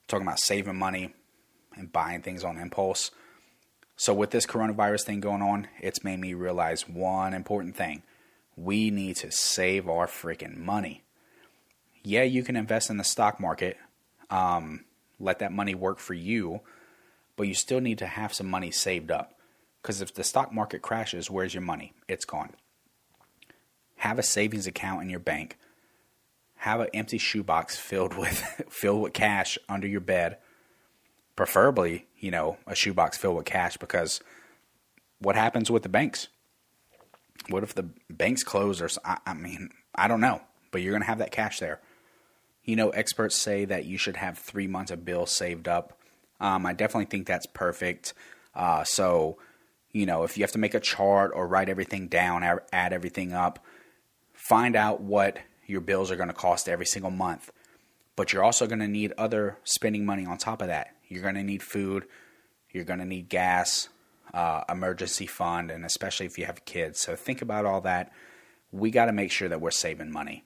Talking 0.08 0.25
about 0.25 0.39
saving 0.39 0.75
money 0.75 1.13
and 1.75 1.94
buying 1.94 2.24
things 2.24 2.44
on 2.44 2.58
impulse. 2.58 3.12
So 3.96 4.12
with 4.12 4.32
this 4.32 4.48
coronavirus 4.48 5.04
thing 5.04 5.20
going 5.20 5.44
on, 5.44 5.68
it's 5.80 6.04
made 6.04 6.20
me 6.20 6.34
realize 6.34 6.89
one 6.89 7.36
important 7.36 7.75
thing 7.75 8.01
we 8.56 8.89
need 8.89 9.18
to 9.18 9.32
save 9.32 9.88
our 9.88 10.08
freaking 10.08 10.58
money. 10.58 11.04
Yeah, 12.04 12.24
you 12.24 12.44
can 12.44 12.56
invest 12.56 12.89
in 12.89 12.98
the 12.98 13.04
stock 13.04 13.39
market, 13.39 13.78
um, 14.30 14.86
let 15.20 15.39
that 15.39 15.51
money 15.51 15.75
work 15.75 16.00
for 16.00 16.13
you, 16.13 16.62
but 17.39 17.48
you 17.48 17.53
still 17.53 17.79
need 17.79 17.98
to 18.00 18.05
have 18.05 18.34
some 18.34 18.50
money 18.50 18.69
saved 18.69 19.10
up. 19.10 19.34
Because 19.81 20.01
if 20.01 20.13
the 20.13 20.25
stock 20.25 20.51
market 20.53 20.81
crashes, 20.81 21.31
where's 21.31 21.53
your 21.53 21.63
money? 21.63 21.93
It's 22.05 22.25
gone. 22.25 22.50
Have 23.96 24.19
a 24.19 24.24
savings 24.24 24.67
account 24.67 25.03
in 25.03 25.10
your 25.10 25.22
bank. 25.22 25.58
Have 26.58 26.81
an 26.81 26.89
empty 26.93 27.17
shoebox 27.17 27.77
filled 27.79 28.17
with 28.17 28.41
filled 28.69 29.03
with 29.03 29.13
cash 29.13 29.58
under 29.69 29.88
your 29.88 30.01
bed. 30.01 30.36
Preferably, 31.38 32.08
you 32.17 32.29
know, 32.29 32.58
a 32.67 32.75
shoebox 32.75 33.17
filled 33.17 33.38
with 33.38 33.46
cash 33.46 33.77
because 33.77 34.19
what 35.19 35.38
happens 35.38 35.72
with 35.72 35.84
the 35.84 35.88
banks? 35.88 36.27
What 37.48 37.63
if 37.63 37.74
the 37.74 37.88
banks 38.10 38.43
close 38.43 38.81
or 38.81 38.89
I, 39.05 39.19
I 39.25 39.34
mean, 39.34 39.69
I 39.96 40.10
don't 40.10 40.19
know, 40.19 40.41
but 40.72 40.81
you're 40.81 40.91
going 40.91 41.03
to 41.03 41.08
have 41.08 41.19
that 41.19 41.31
cash 41.31 41.60
there. 41.60 41.79
You 42.65 42.75
know, 42.75 42.89
experts 42.89 43.38
say 43.38 43.63
that 43.63 43.86
you 43.86 43.98
should 43.98 44.17
have 44.17 44.38
three 44.38 44.67
months 44.67 44.91
of 44.91 45.05
bills 45.05 45.31
saved 45.31 45.69
up. 45.69 45.99
Um, 46.39 46.65
I 46.65 46.74
definitely 46.74 47.05
think 47.05 47.27
that's 47.27 47.46
perfect. 47.46 48.13
Uh, 48.55 48.84
so, 48.84 49.38
you 49.91 50.05
know, 50.05 50.24
if 50.24 50.38
you 50.38 50.43
have 50.43 50.51
to 50.51 50.60
make 50.60 50.74
a 50.74 50.79
chart 50.79 51.31
or 51.34 51.48
write 51.48 51.69
everything 51.69 52.08
down, 52.08 52.43
add 52.72 52.93
everything 52.93 53.34
up, 53.34 53.63
find 54.34 54.75
out 54.75 55.01
what 55.01 55.38
your 55.65 55.81
bills 55.81 56.12
are 56.12 56.15
going 56.15 56.29
to 56.29 56.34
cost 56.34 56.69
every 56.69 56.86
single 56.86 57.12
month. 57.12 57.51
But 58.15 58.34
you're 58.34 58.43
also 58.43 58.67
going 58.67 58.79
to 58.79 58.88
need 58.88 59.13
other 59.17 59.58
spending 59.63 60.05
money 60.05 60.25
on 60.25 60.38
top 60.38 60.62
of 60.62 60.67
that. 60.67 60.96
You're 61.08 61.24
going 61.24 61.36
to 61.36 61.43
need 61.43 61.63
food, 61.63 62.05
you're 62.72 62.84
going 62.84 63.00
to 63.00 63.05
need 63.05 63.29
gas, 63.29 63.89
uh, 64.34 64.63
emergency 64.69 65.25
fund, 65.25 65.72
and 65.72 65.86
especially 65.86 66.25
if 66.25 66.38
you 66.38 66.46
have 66.46 66.65
kids. 66.65 67.00
So 67.00 67.15
think 67.15 67.41
about 67.41 67.65
all 67.65 67.81
that. 67.81 68.12
We 68.72 68.91
got 68.91 69.05
to 69.05 69.13
make 69.13 69.31
sure 69.31 69.50
that 69.50 69.62
we're 69.62 69.72
saving 69.72 70.12
money. 70.12 70.43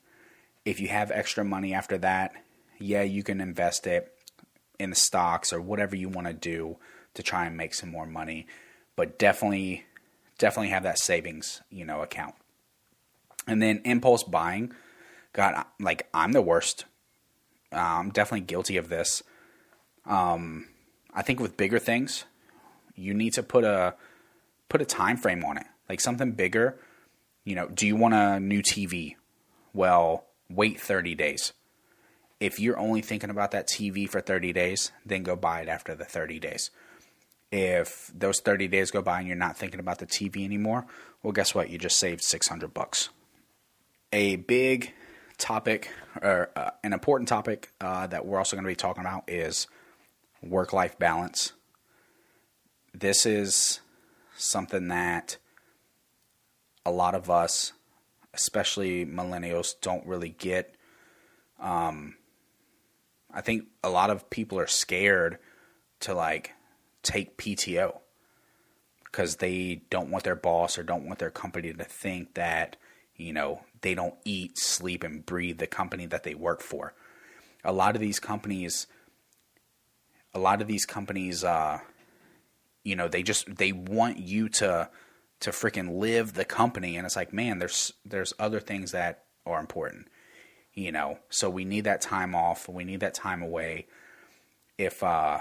If 0.64 0.80
you 0.80 0.88
have 0.88 1.10
extra 1.10 1.44
money 1.44 1.74
after 1.74 1.98
that, 1.98 2.32
yeah, 2.78 3.02
you 3.02 3.22
can 3.22 3.40
invest 3.40 3.86
it 3.86 4.13
in 4.78 4.90
the 4.90 4.96
stocks 4.96 5.52
or 5.52 5.60
whatever 5.60 5.96
you 5.96 6.08
want 6.08 6.26
to 6.26 6.32
do 6.32 6.76
to 7.14 7.22
try 7.22 7.46
and 7.46 7.56
make 7.56 7.74
some 7.74 7.90
more 7.90 8.06
money. 8.06 8.46
But 8.96 9.18
definitely, 9.18 9.84
definitely 10.38 10.70
have 10.70 10.82
that 10.82 10.98
savings, 10.98 11.62
you 11.70 11.84
know, 11.84 12.02
account. 12.02 12.34
And 13.46 13.60
then 13.60 13.82
impulse 13.84 14.22
buying. 14.22 14.72
God, 15.32 15.64
like 15.80 16.08
I'm 16.14 16.32
the 16.32 16.42
worst. 16.42 16.84
Uh, 17.72 17.76
I'm 17.78 18.10
definitely 18.10 18.46
guilty 18.46 18.76
of 18.76 18.88
this. 18.88 19.22
Um, 20.06 20.68
I 21.12 21.22
think 21.22 21.40
with 21.40 21.56
bigger 21.56 21.78
things, 21.78 22.24
you 22.94 23.14
need 23.14 23.32
to 23.34 23.42
put 23.42 23.64
a 23.64 23.94
put 24.68 24.80
a 24.80 24.84
time 24.84 25.16
frame 25.16 25.44
on 25.44 25.58
it, 25.58 25.66
like 25.88 26.00
something 26.00 26.32
bigger. 26.32 26.78
You 27.44 27.54
know, 27.56 27.68
do 27.68 27.86
you 27.86 27.96
want 27.96 28.14
a 28.14 28.40
new 28.40 28.62
TV? 28.62 29.16
Well, 29.72 30.24
wait 30.48 30.80
30 30.80 31.14
days. 31.14 31.52
If 32.44 32.60
you're 32.60 32.78
only 32.78 33.00
thinking 33.00 33.30
about 33.30 33.52
that 33.52 33.66
TV 33.66 34.06
for 34.06 34.20
30 34.20 34.52
days, 34.52 34.92
then 35.06 35.22
go 35.22 35.34
buy 35.34 35.62
it 35.62 35.68
after 35.68 35.94
the 35.94 36.04
30 36.04 36.38
days. 36.38 36.70
If 37.50 38.10
those 38.14 38.40
30 38.40 38.68
days 38.68 38.90
go 38.90 39.00
by 39.00 39.20
and 39.20 39.26
you're 39.26 39.34
not 39.34 39.56
thinking 39.56 39.80
about 39.80 39.98
the 39.98 40.06
TV 40.06 40.44
anymore, 40.44 40.84
well, 41.22 41.32
guess 41.32 41.54
what? 41.54 41.70
You 41.70 41.78
just 41.78 41.98
saved 41.98 42.20
600 42.20 42.74
bucks. 42.74 43.08
A 44.12 44.36
big 44.36 44.92
topic, 45.38 45.88
or 46.20 46.50
uh, 46.54 46.72
an 46.82 46.92
important 46.92 47.30
topic 47.30 47.72
uh, 47.80 48.08
that 48.08 48.26
we're 48.26 48.36
also 48.36 48.56
going 48.56 48.64
to 48.64 48.68
be 48.68 48.76
talking 48.76 49.00
about 49.00 49.24
is 49.26 49.66
work 50.42 50.74
life 50.74 50.98
balance. 50.98 51.54
This 52.92 53.24
is 53.24 53.80
something 54.36 54.88
that 54.88 55.38
a 56.84 56.90
lot 56.90 57.14
of 57.14 57.30
us, 57.30 57.72
especially 58.34 59.06
millennials, 59.06 59.76
don't 59.80 60.06
really 60.06 60.36
get. 60.38 60.74
Um, 61.58 62.16
I 63.34 63.40
think 63.40 63.66
a 63.82 63.90
lot 63.90 64.10
of 64.10 64.30
people 64.30 64.58
are 64.58 64.66
scared 64.66 65.38
to 66.00 66.14
like 66.14 66.52
take 67.02 67.36
PTO 67.36 67.98
because 69.04 69.36
they 69.36 69.82
don't 69.90 70.10
want 70.10 70.24
their 70.24 70.36
boss 70.36 70.78
or 70.78 70.82
don't 70.82 71.06
want 71.06 71.18
their 71.18 71.30
company 71.30 71.72
to 71.72 71.84
think 71.84 72.34
that, 72.34 72.76
you 73.16 73.32
know, 73.32 73.60
they 73.82 73.94
don't 73.94 74.14
eat, 74.24 74.56
sleep, 74.56 75.04
and 75.04 75.26
breathe 75.26 75.58
the 75.58 75.66
company 75.66 76.06
that 76.06 76.22
they 76.22 76.34
work 76.34 76.60
for. 76.62 76.94
A 77.64 77.72
lot 77.72 77.94
of 77.94 78.00
these 78.00 78.18
companies 78.18 78.86
a 80.34 80.38
lot 80.38 80.60
of 80.60 80.68
these 80.68 80.84
companies, 80.84 81.44
uh, 81.44 81.78
you 82.82 82.96
know, 82.96 83.08
they 83.08 83.22
just 83.22 83.56
they 83.56 83.72
want 83.72 84.18
you 84.18 84.48
to 84.48 84.90
to 85.40 85.50
freaking 85.50 85.98
live 85.98 86.34
the 86.34 86.44
company, 86.44 86.96
and 86.96 87.06
it's 87.06 87.16
like, 87.16 87.32
man, 87.32 87.58
there's 87.58 87.92
there's 88.04 88.32
other 88.38 88.60
things 88.60 88.90
that 88.92 89.24
are 89.46 89.60
important, 89.60 90.08
you 90.74 90.92
know. 90.92 91.18
So 91.30 91.48
we 91.48 91.64
need 91.64 91.84
that 91.84 92.00
time 92.00 92.34
off. 92.34 92.68
We 92.68 92.84
need 92.84 93.00
that 93.00 93.14
time 93.14 93.42
away. 93.42 93.86
If 94.78 95.02
uh, 95.02 95.40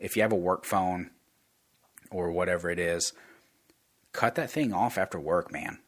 if 0.00 0.16
you 0.16 0.22
have 0.22 0.32
a 0.32 0.36
work 0.36 0.64
phone 0.64 1.10
or 2.10 2.30
whatever 2.30 2.70
it 2.70 2.78
is, 2.78 3.12
cut 4.12 4.34
that 4.34 4.50
thing 4.50 4.72
off 4.72 4.98
after 4.98 5.18
work, 5.18 5.52
man. 5.52 5.78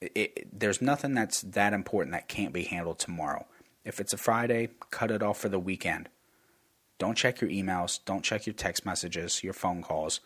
It, 0.00 0.12
it, 0.14 0.60
there's 0.60 0.82
nothing 0.82 1.14
that's 1.14 1.40
that 1.40 1.72
important 1.72 2.12
that 2.12 2.28
can't 2.28 2.52
be 2.52 2.64
handled 2.64 2.98
tomorrow. 2.98 3.46
If 3.84 4.00
it's 4.00 4.12
a 4.12 4.18
Friday, 4.18 4.68
cut 4.90 5.10
it 5.10 5.22
off 5.22 5.38
for 5.38 5.48
the 5.48 5.58
weekend. 5.58 6.08
Don't 6.98 7.16
check 7.16 7.40
your 7.40 7.50
emails. 7.50 7.98
Don't 8.04 8.22
check 8.22 8.46
your 8.46 8.54
text 8.54 8.84
messages, 8.84 9.42
your 9.42 9.52
phone 9.52 9.82
calls. 9.82 10.20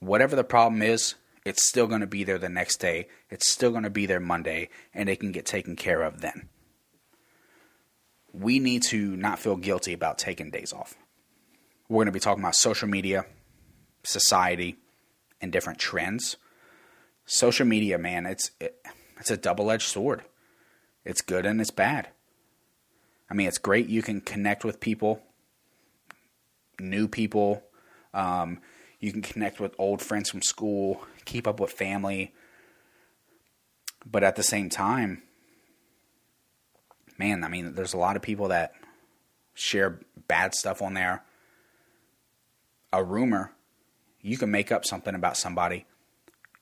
Whatever 0.00 0.36
the 0.36 0.44
problem 0.44 0.82
is, 0.82 1.14
it's 1.44 1.66
still 1.66 1.86
going 1.86 2.00
to 2.00 2.06
be 2.06 2.24
there 2.24 2.38
the 2.38 2.48
next 2.48 2.78
day. 2.78 3.08
It's 3.30 3.50
still 3.50 3.70
going 3.70 3.82
to 3.82 3.90
be 3.90 4.06
there 4.06 4.20
Monday, 4.20 4.68
and 4.94 5.08
it 5.08 5.20
can 5.20 5.32
get 5.32 5.46
taken 5.46 5.76
care 5.76 6.02
of 6.02 6.20
then. 6.20 6.48
We 8.32 8.58
need 8.58 8.82
to 8.84 9.16
not 9.16 9.38
feel 9.38 9.56
guilty 9.56 9.92
about 9.92 10.18
taking 10.18 10.50
days 10.50 10.72
off. 10.72 10.94
We're 11.88 11.98
going 11.98 12.06
to 12.06 12.12
be 12.12 12.20
talking 12.20 12.42
about 12.42 12.54
social 12.54 12.88
media, 12.88 13.26
society, 14.04 14.76
and 15.40 15.52
different 15.52 15.78
trends. 15.78 16.36
Social 17.26 17.66
media, 17.66 17.98
man, 17.98 18.26
it's 18.26 18.50
it, 18.60 18.80
it's 19.18 19.30
a 19.30 19.36
double-edged 19.36 19.88
sword. 19.88 20.22
It's 21.04 21.20
good 21.20 21.44
and 21.44 21.60
it's 21.60 21.70
bad. 21.70 22.08
I 23.28 23.34
mean, 23.34 23.48
it's 23.48 23.58
great 23.58 23.88
you 23.88 24.02
can 24.02 24.20
connect 24.20 24.64
with 24.64 24.80
people 24.80 25.22
new 26.82 27.08
people. 27.08 27.62
Um, 28.12 28.60
you 29.00 29.12
can 29.12 29.22
connect 29.22 29.60
with 29.60 29.74
old 29.78 30.02
friends 30.02 30.30
from 30.30 30.42
school, 30.42 31.02
keep 31.24 31.46
up 31.46 31.60
with 31.60 31.72
family. 31.72 32.32
But 34.04 34.24
at 34.24 34.36
the 34.36 34.42
same 34.42 34.68
time, 34.68 35.22
man, 37.18 37.44
I 37.44 37.48
mean, 37.48 37.74
there's 37.74 37.94
a 37.94 37.98
lot 37.98 38.16
of 38.16 38.22
people 38.22 38.48
that 38.48 38.74
share 39.54 40.00
bad 40.28 40.54
stuff 40.54 40.82
on 40.82 40.94
there. 40.94 41.22
A 42.92 43.02
rumor, 43.02 43.52
you 44.20 44.36
can 44.36 44.50
make 44.50 44.70
up 44.70 44.84
something 44.84 45.14
about 45.14 45.36
somebody, 45.36 45.86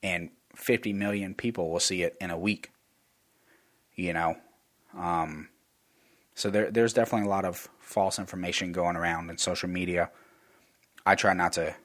and 0.01 0.29
50 0.55 0.93
million 0.93 1.33
people 1.33 1.69
will 1.69 1.79
see 1.79 2.03
it 2.03 2.15
in 2.21 2.29
a 2.29 2.37
week. 2.37 2.71
You 3.95 4.13
know, 4.13 4.37
um, 4.97 5.49
so 6.35 6.49
there, 6.49 6.71
there's 6.71 6.93
definitely 6.93 7.27
a 7.27 7.29
lot 7.29 7.45
of 7.45 7.69
false 7.79 8.17
information 8.17 8.71
going 8.71 8.95
around 8.95 9.29
in 9.29 9.37
social 9.37 9.69
media. 9.69 10.09
I 11.05 11.15
try 11.15 11.33
not 11.33 11.53
to 11.53 11.75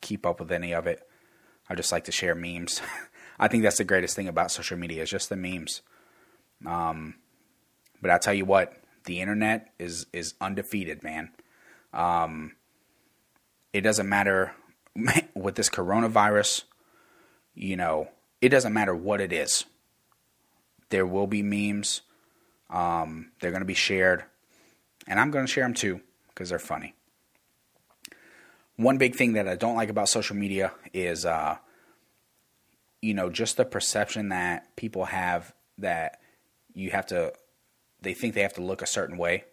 keep 0.00 0.24
up 0.24 0.40
with 0.40 0.52
any 0.52 0.72
of 0.72 0.86
it. 0.86 1.06
I 1.68 1.74
just 1.74 1.92
like 1.92 2.04
to 2.04 2.12
share 2.12 2.34
memes. 2.34 2.80
I 3.38 3.48
think 3.48 3.62
that's 3.62 3.78
the 3.78 3.84
greatest 3.84 4.14
thing 4.14 4.28
about 4.28 4.50
social 4.50 4.76
media 4.76 5.02
is 5.02 5.10
just 5.10 5.28
the 5.28 5.36
memes. 5.36 5.82
Um, 6.66 7.16
but 8.00 8.10
I 8.10 8.18
tell 8.18 8.34
you 8.34 8.44
what, 8.44 8.74
the 9.04 9.20
internet 9.20 9.72
is 9.78 10.06
is 10.12 10.34
undefeated, 10.40 11.02
man. 11.02 11.30
Um, 11.92 12.52
it 13.72 13.80
doesn't 13.80 14.08
matter 14.08 14.54
with 15.34 15.56
this 15.56 15.68
coronavirus. 15.68 16.64
You 17.54 17.76
know, 17.76 18.08
it 18.40 18.50
doesn't 18.50 18.72
matter 18.72 18.94
what 18.94 19.20
it 19.20 19.32
is. 19.32 19.64
There 20.90 21.06
will 21.06 21.26
be 21.26 21.42
memes 21.42 22.02
um, 22.72 23.30
they're 23.40 23.50
going 23.50 23.60
to 23.60 23.66
be 23.66 23.74
shared, 23.74 24.24
and 25.06 25.20
I'm 25.20 25.30
going 25.30 25.44
to 25.44 25.52
share 25.52 25.64
them 25.64 25.74
too 25.74 26.00
because 26.28 26.48
they're 26.48 26.58
funny. 26.58 26.94
One 28.76 28.98
big 28.98 29.14
thing 29.14 29.34
that 29.34 29.48
I 29.48 29.56
don't 29.56 29.76
like 29.76 29.90
about 29.90 30.08
social 30.08 30.36
media 30.36 30.72
is, 30.92 31.26
uh, 31.26 31.58
you 33.00 33.14
know, 33.14 33.30
just 33.30 33.56
the 33.56 33.64
perception 33.64 34.30
that 34.30 34.74
people 34.76 35.06
have 35.06 35.54
that 35.78 36.20
you 36.74 36.90
have 36.90 37.06
to, 37.06 37.32
they 38.00 38.14
think 38.14 38.34
they 38.34 38.42
have 38.42 38.54
to 38.54 38.62
look 38.62 38.82
a 38.82 38.86
certain 38.86 39.18
way. 39.18 39.44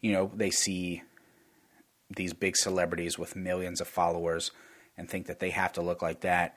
You 0.00 0.12
know, 0.12 0.30
they 0.34 0.50
see 0.50 1.02
these 2.14 2.32
big 2.32 2.56
celebrities 2.56 3.18
with 3.18 3.36
millions 3.36 3.80
of 3.80 3.88
followers 3.88 4.50
and 4.96 5.08
think 5.08 5.26
that 5.26 5.40
they 5.40 5.50
have 5.50 5.72
to 5.72 5.82
look 5.82 6.02
like 6.02 6.20
that, 6.20 6.56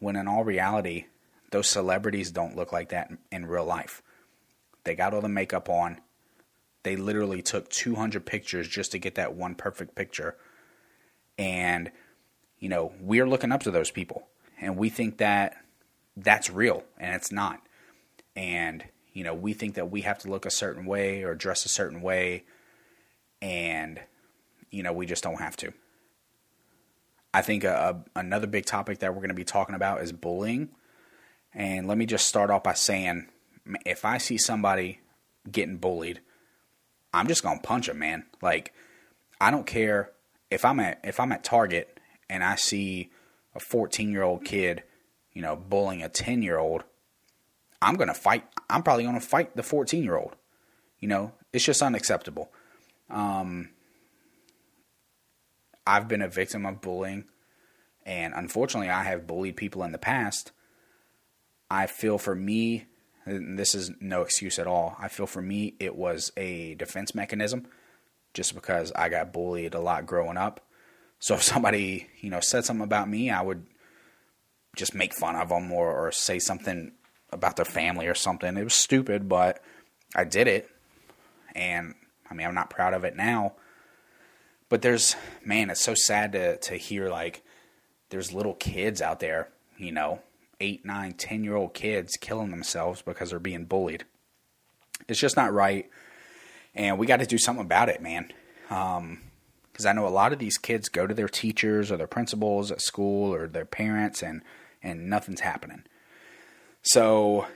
when 0.00 0.16
in 0.16 0.28
all 0.28 0.44
reality, 0.44 1.06
those 1.52 1.68
celebrities 1.68 2.30
don't 2.30 2.56
look 2.56 2.72
like 2.72 2.88
that 2.90 3.10
in 3.30 3.46
real 3.46 3.64
life. 3.64 4.02
They 4.84 4.94
got 4.94 5.14
all 5.14 5.20
the 5.20 5.28
makeup 5.28 5.68
on. 5.68 6.00
They 6.82 6.96
literally 6.96 7.42
took 7.42 7.68
200 7.68 8.24
pictures 8.24 8.68
just 8.68 8.92
to 8.92 8.98
get 8.98 9.16
that 9.16 9.34
one 9.34 9.54
perfect 9.54 9.94
picture. 9.94 10.36
And, 11.38 11.90
you 12.58 12.68
know, 12.68 12.92
we're 13.00 13.28
looking 13.28 13.52
up 13.52 13.62
to 13.64 13.70
those 13.70 13.90
people. 13.90 14.26
And 14.60 14.76
we 14.76 14.88
think 14.88 15.18
that 15.18 15.56
that's 16.16 16.48
real, 16.48 16.82
and 16.98 17.14
it's 17.14 17.30
not. 17.30 17.60
And, 18.34 18.84
you 19.12 19.22
know, 19.22 19.34
we 19.34 19.52
think 19.52 19.74
that 19.74 19.90
we 19.90 20.02
have 20.02 20.18
to 20.20 20.30
look 20.30 20.46
a 20.46 20.50
certain 20.50 20.86
way 20.86 21.24
or 21.24 21.34
dress 21.34 21.66
a 21.66 21.68
certain 21.68 22.00
way. 22.00 22.44
And, 23.42 24.00
you 24.70 24.82
know, 24.82 24.92
we 24.92 25.04
just 25.04 25.22
don't 25.22 25.40
have 25.40 25.56
to. 25.58 25.72
I 27.34 27.42
think 27.42 27.64
a, 27.64 28.02
a, 28.14 28.18
another 28.18 28.46
big 28.46 28.64
topic 28.64 29.00
that 29.00 29.12
we're 29.12 29.20
going 29.20 29.28
to 29.28 29.34
be 29.34 29.44
talking 29.44 29.74
about 29.74 30.00
is 30.00 30.12
bullying. 30.12 30.70
And 31.52 31.86
let 31.86 31.98
me 31.98 32.06
just 32.06 32.28
start 32.28 32.50
off 32.50 32.62
by 32.62 32.72
saying 32.74 33.28
if 33.84 34.04
I 34.04 34.18
see 34.18 34.38
somebody 34.38 35.00
getting 35.50 35.76
bullied, 35.76 36.20
I'm 37.12 37.28
just 37.28 37.42
gonna 37.42 37.60
punch 37.60 37.86
them, 37.86 37.98
man. 37.98 38.26
Like 38.42 38.72
I 39.40 39.50
don't 39.50 39.66
care 39.66 40.10
if 40.50 40.64
I'm 40.64 40.80
at 40.80 41.00
if 41.04 41.20
I'm 41.20 41.32
at 41.32 41.44
Target 41.44 42.00
and 42.28 42.42
I 42.42 42.56
see 42.56 43.10
a 43.54 43.60
14 43.60 44.10
year 44.10 44.22
old 44.22 44.44
kid, 44.44 44.82
you 45.32 45.42
know, 45.42 45.56
bullying 45.56 46.02
a 46.02 46.08
10 46.08 46.42
year 46.42 46.58
old. 46.58 46.84
I'm 47.82 47.96
gonna 47.96 48.14
fight. 48.14 48.44
I'm 48.70 48.82
probably 48.82 49.04
gonna 49.04 49.20
fight 49.20 49.56
the 49.56 49.62
14 49.62 50.02
year 50.02 50.16
old. 50.16 50.36
You 51.00 51.08
know, 51.08 51.32
it's 51.52 51.64
just 51.64 51.82
unacceptable. 51.82 52.50
Um, 53.10 53.70
I've 55.86 56.08
been 56.08 56.22
a 56.22 56.28
victim 56.28 56.66
of 56.66 56.80
bullying, 56.80 57.26
and 58.04 58.34
unfortunately, 58.34 58.90
I 58.90 59.04
have 59.04 59.26
bullied 59.26 59.56
people 59.56 59.84
in 59.84 59.92
the 59.92 59.98
past. 59.98 60.52
I 61.70 61.86
feel 61.86 62.18
for 62.18 62.34
me 62.34 62.86
this 63.26 63.74
is 63.74 63.90
no 64.00 64.22
excuse 64.22 64.58
at 64.58 64.66
all. 64.66 64.96
I 65.00 65.08
feel 65.08 65.26
for 65.26 65.42
me, 65.42 65.74
it 65.80 65.96
was 65.96 66.32
a 66.36 66.74
defense 66.74 67.14
mechanism 67.14 67.66
just 68.36 68.54
because 68.54 68.92
I 68.92 69.08
got 69.08 69.32
bullied 69.32 69.72
a 69.72 69.80
lot 69.80 70.04
growing 70.04 70.36
up. 70.36 70.60
So 71.18 71.34
if 71.34 71.42
somebody, 71.42 72.06
you 72.20 72.28
know, 72.28 72.40
said 72.40 72.66
something 72.66 72.84
about 72.84 73.08
me, 73.08 73.30
I 73.30 73.40
would 73.40 73.66
just 74.76 74.94
make 74.94 75.14
fun 75.14 75.36
of 75.36 75.48
them 75.48 75.72
or, 75.72 75.90
or 75.90 76.12
say 76.12 76.38
something 76.38 76.92
about 77.30 77.56
their 77.56 77.64
family 77.64 78.06
or 78.06 78.14
something. 78.14 78.58
It 78.58 78.62
was 78.62 78.74
stupid, 78.74 79.26
but 79.26 79.62
I 80.14 80.24
did 80.24 80.48
it. 80.48 80.70
And 81.54 81.94
I 82.30 82.34
mean, 82.34 82.46
I'm 82.46 82.54
not 82.54 82.68
proud 82.68 82.92
of 82.92 83.04
it 83.04 83.16
now. 83.16 83.54
But 84.68 84.82
there's, 84.82 85.16
man, 85.42 85.70
it's 85.70 85.82
so 85.82 85.94
sad 85.94 86.32
to, 86.32 86.58
to 86.58 86.76
hear 86.76 87.08
like 87.08 87.42
there's 88.10 88.34
little 88.34 88.54
kids 88.54 89.00
out 89.00 89.18
there, 89.18 89.48
you 89.78 89.92
know, 89.92 90.20
eight, 90.60 90.84
nine, 90.84 91.14
ten 91.14 91.42
year 91.42 91.56
old 91.56 91.72
kids 91.72 92.18
killing 92.20 92.50
themselves 92.50 93.00
because 93.00 93.30
they're 93.30 93.38
being 93.38 93.64
bullied. 93.64 94.04
It's 95.08 95.20
just 95.20 95.36
not 95.36 95.54
right. 95.54 95.88
And 96.76 96.98
we 96.98 97.06
got 97.06 97.20
to 97.20 97.26
do 97.26 97.38
something 97.38 97.64
about 97.64 97.88
it, 97.88 98.00
man. 98.00 98.30
Um, 98.70 99.22
because 99.72 99.84
I 99.84 99.92
know 99.92 100.06
a 100.06 100.08
lot 100.08 100.32
of 100.32 100.38
these 100.38 100.56
kids 100.56 100.88
go 100.88 101.06
to 101.06 101.12
their 101.12 101.28
teachers 101.28 101.92
or 101.92 101.98
their 101.98 102.06
principals 102.06 102.70
at 102.70 102.80
school 102.80 103.34
or 103.34 103.46
their 103.46 103.66
parents 103.66 104.22
and 104.22 104.40
and 104.82 105.10
nothing's 105.10 105.40
happening. 105.40 105.82
So 106.80 107.46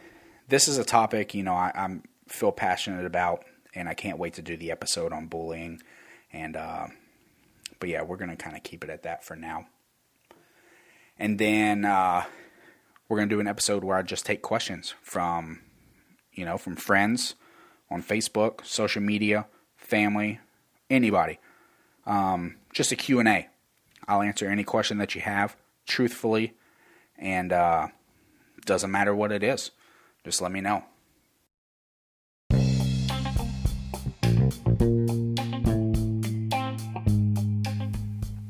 this 0.48 0.68
is 0.68 0.76
a 0.76 0.84
topic 0.84 1.32
you 1.32 1.42
know 1.42 1.54
I, 1.54 1.72
am 1.74 2.02
feel 2.28 2.52
passionate 2.52 3.06
about, 3.06 3.44
and 3.74 3.88
I 3.88 3.94
can't 3.94 4.18
wait 4.18 4.34
to 4.34 4.42
do 4.42 4.58
the 4.58 4.70
episode 4.70 5.14
on 5.14 5.28
bullying. 5.28 5.80
And 6.30 6.56
uh, 6.56 6.88
but 7.78 7.88
yeah, 7.88 8.02
we're 8.02 8.18
gonna 8.18 8.36
kind 8.36 8.54
of 8.54 8.62
keep 8.62 8.84
it 8.84 8.90
at 8.90 9.04
that 9.04 9.24
for 9.24 9.34
now. 9.34 9.66
And 11.18 11.38
then 11.38 11.86
uh, 11.86 12.24
we're 13.08 13.16
gonna 13.16 13.30
do 13.30 13.40
an 13.40 13.48
episode 13.48 13.82
where 13.82 13.96
I 13.96 14.02
just 14.02 14.26
take 14.26 14.42
questions 14.42 14.94
from 15.00 15.60
you 16.34 16.44
know 16.44 16.58
from 16.58 16.76
friends 16.76 17.34
on 17.90 18.02
Facebook, 18.02 18.64
social 18.64 19.02
media, 19.02 19.46
family, 19.76 20.40
anybody. 20.88 21.38
Um, 22.06 22.56
just 22.72 22.92
a 22.92 22.96
Q&A. 22.96 23.48
I'll 24.06 24.22
answer 24.22 24.48
any 24.48 24.64
question 24.64 24.98
that 24.98 25.14
you 25.14 25.20
have 25.20 25.56
truthfully 25.86 26.54
and 27.18 27.52
uh, 27.52 27.88
doesn't 28.64 28.90
matter 28.90 29.14
what 29.14 29.32
it 29.32 29.42
is. 29.42 29.70
Just 30.24 30.40
let 30.42 30.52
me 30.52 30.60
know. 30.60 30.84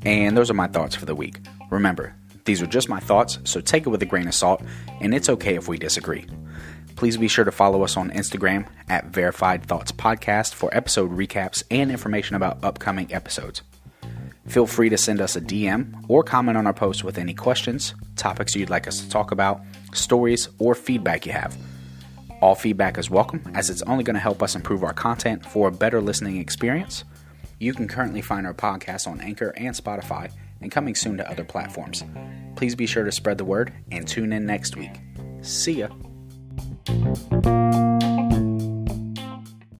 And 0.03 0.35
those 0.35 0.49
are 0.49 0.55
my 0.55 0.67
thoughts 0.67 0.95
for 0.95 1.05
the 1.05 1.15
week. 1.15 1.37
Remember, 1.69 2.15
these 2.45 2.61
are 2.61 2.65
just 2.65 2.89
my 2.89 2.99
thoughts, 2.99 3.39
so 3.43 3.61
take 3.61 3.85
it 3.85 3.89
with 3.89 4.01
a 4.01 4.05
grain 4.05 4.27
of 4.27 4.33
salt, 4.33 4.63
and 4.99 5.13
it's 5.13 5.29
okay 5.29 5.55
if 5.55 5.67
we 5.67 5.77
disagree. 5.77 6.25
Please 7.01 7.17
be 7.17 7.27
sure 7.27 7.45
to 7.45 7.51
follow 7.51 7.81
us 7.83 7.97
on 7.97 8.11
Instagram 8.11 8.67
at 8.87 9.05
Verified 9.05 9.65
Thoughts 9.65 9.91
Podcast 9.91 10.53
for 10.53 10.69
episode 10.71 11.09
recaps 11.09 11.63
and 11.71 11.89
information 11.89 12.35
about 12.35 12.63
upcoming 12.63 13.11
episodes. 13.11 13.63
Feel 14.47 14.67
free 14.67 14.87
to 14.89 14.99
send 14.99 15.19
us 15.19 15.35
a 15.35 15.41
DM 15.41 16.05
or 16.07 16.21
comment 16.21 16.59
on 16.59 16.67
our 16.67 16.75
post 16.75 17.03
with 17.03 17.17
any 17.17 17.33
questions, 17.33 17.95
topics 18.17 18.53
you'd 18.55 18.69
like 18.69 18.87
us 18.87 19.01
to 19.01 19.09
talk 19.09 19.31
about, 19.31 19.61
stories, 19.93 20.49
or 20.59 20.75
feedback 20.75 21.25
you 21.25 21.31
have. 21.31 21.57
All 22.39 22.53
feedback 22.53 22.99
is 22.99 23.09
welcome 23.09 23.51
as 23.55 23.71
it's 23.71 23.81
only 23.81 24.03
going 24.03 24.13
to 24.13 24.19
help 24.19 24.43
us 24.43 24.53
improve 24.53 24.83
our 24.83 24.93
content 24.93 25.43
for 25.43 25.69
a 25.69 25.71
better 25.71 26.01
listening 26.01 26.37
experience. 26.37 27.03
You 27.57 27.73
can 27.73 27.87
currently 27.87 28.21
find 28.21 28.45
our 28.45 28.53
podcast 28.53 29.07
on 29.07 29.21
Anchor 29.21 29.55
and 29.57 29.75
Spotify 29.75 30.31
and 30.61 30.71
coming 30.71 30.93
soon 30.93 31.17
to 31.17 31.27
other 31.27 31.45
platforms. 31.45 32.03
Please 32.55 32.75
be 32.75 32.85
sure 32.85 33.05
to 33.05 33.11
spread 33.11 33.39
the 33.39 33.43
word 33.43 33.73
and 33.91 34.07
tune 34.07 34.31
in 34.31 34.45
next 34.45 34.77
week. 34.77 34.99
See 35.41 35.79
ya. 35.79 35.87
Música 36.87 38.50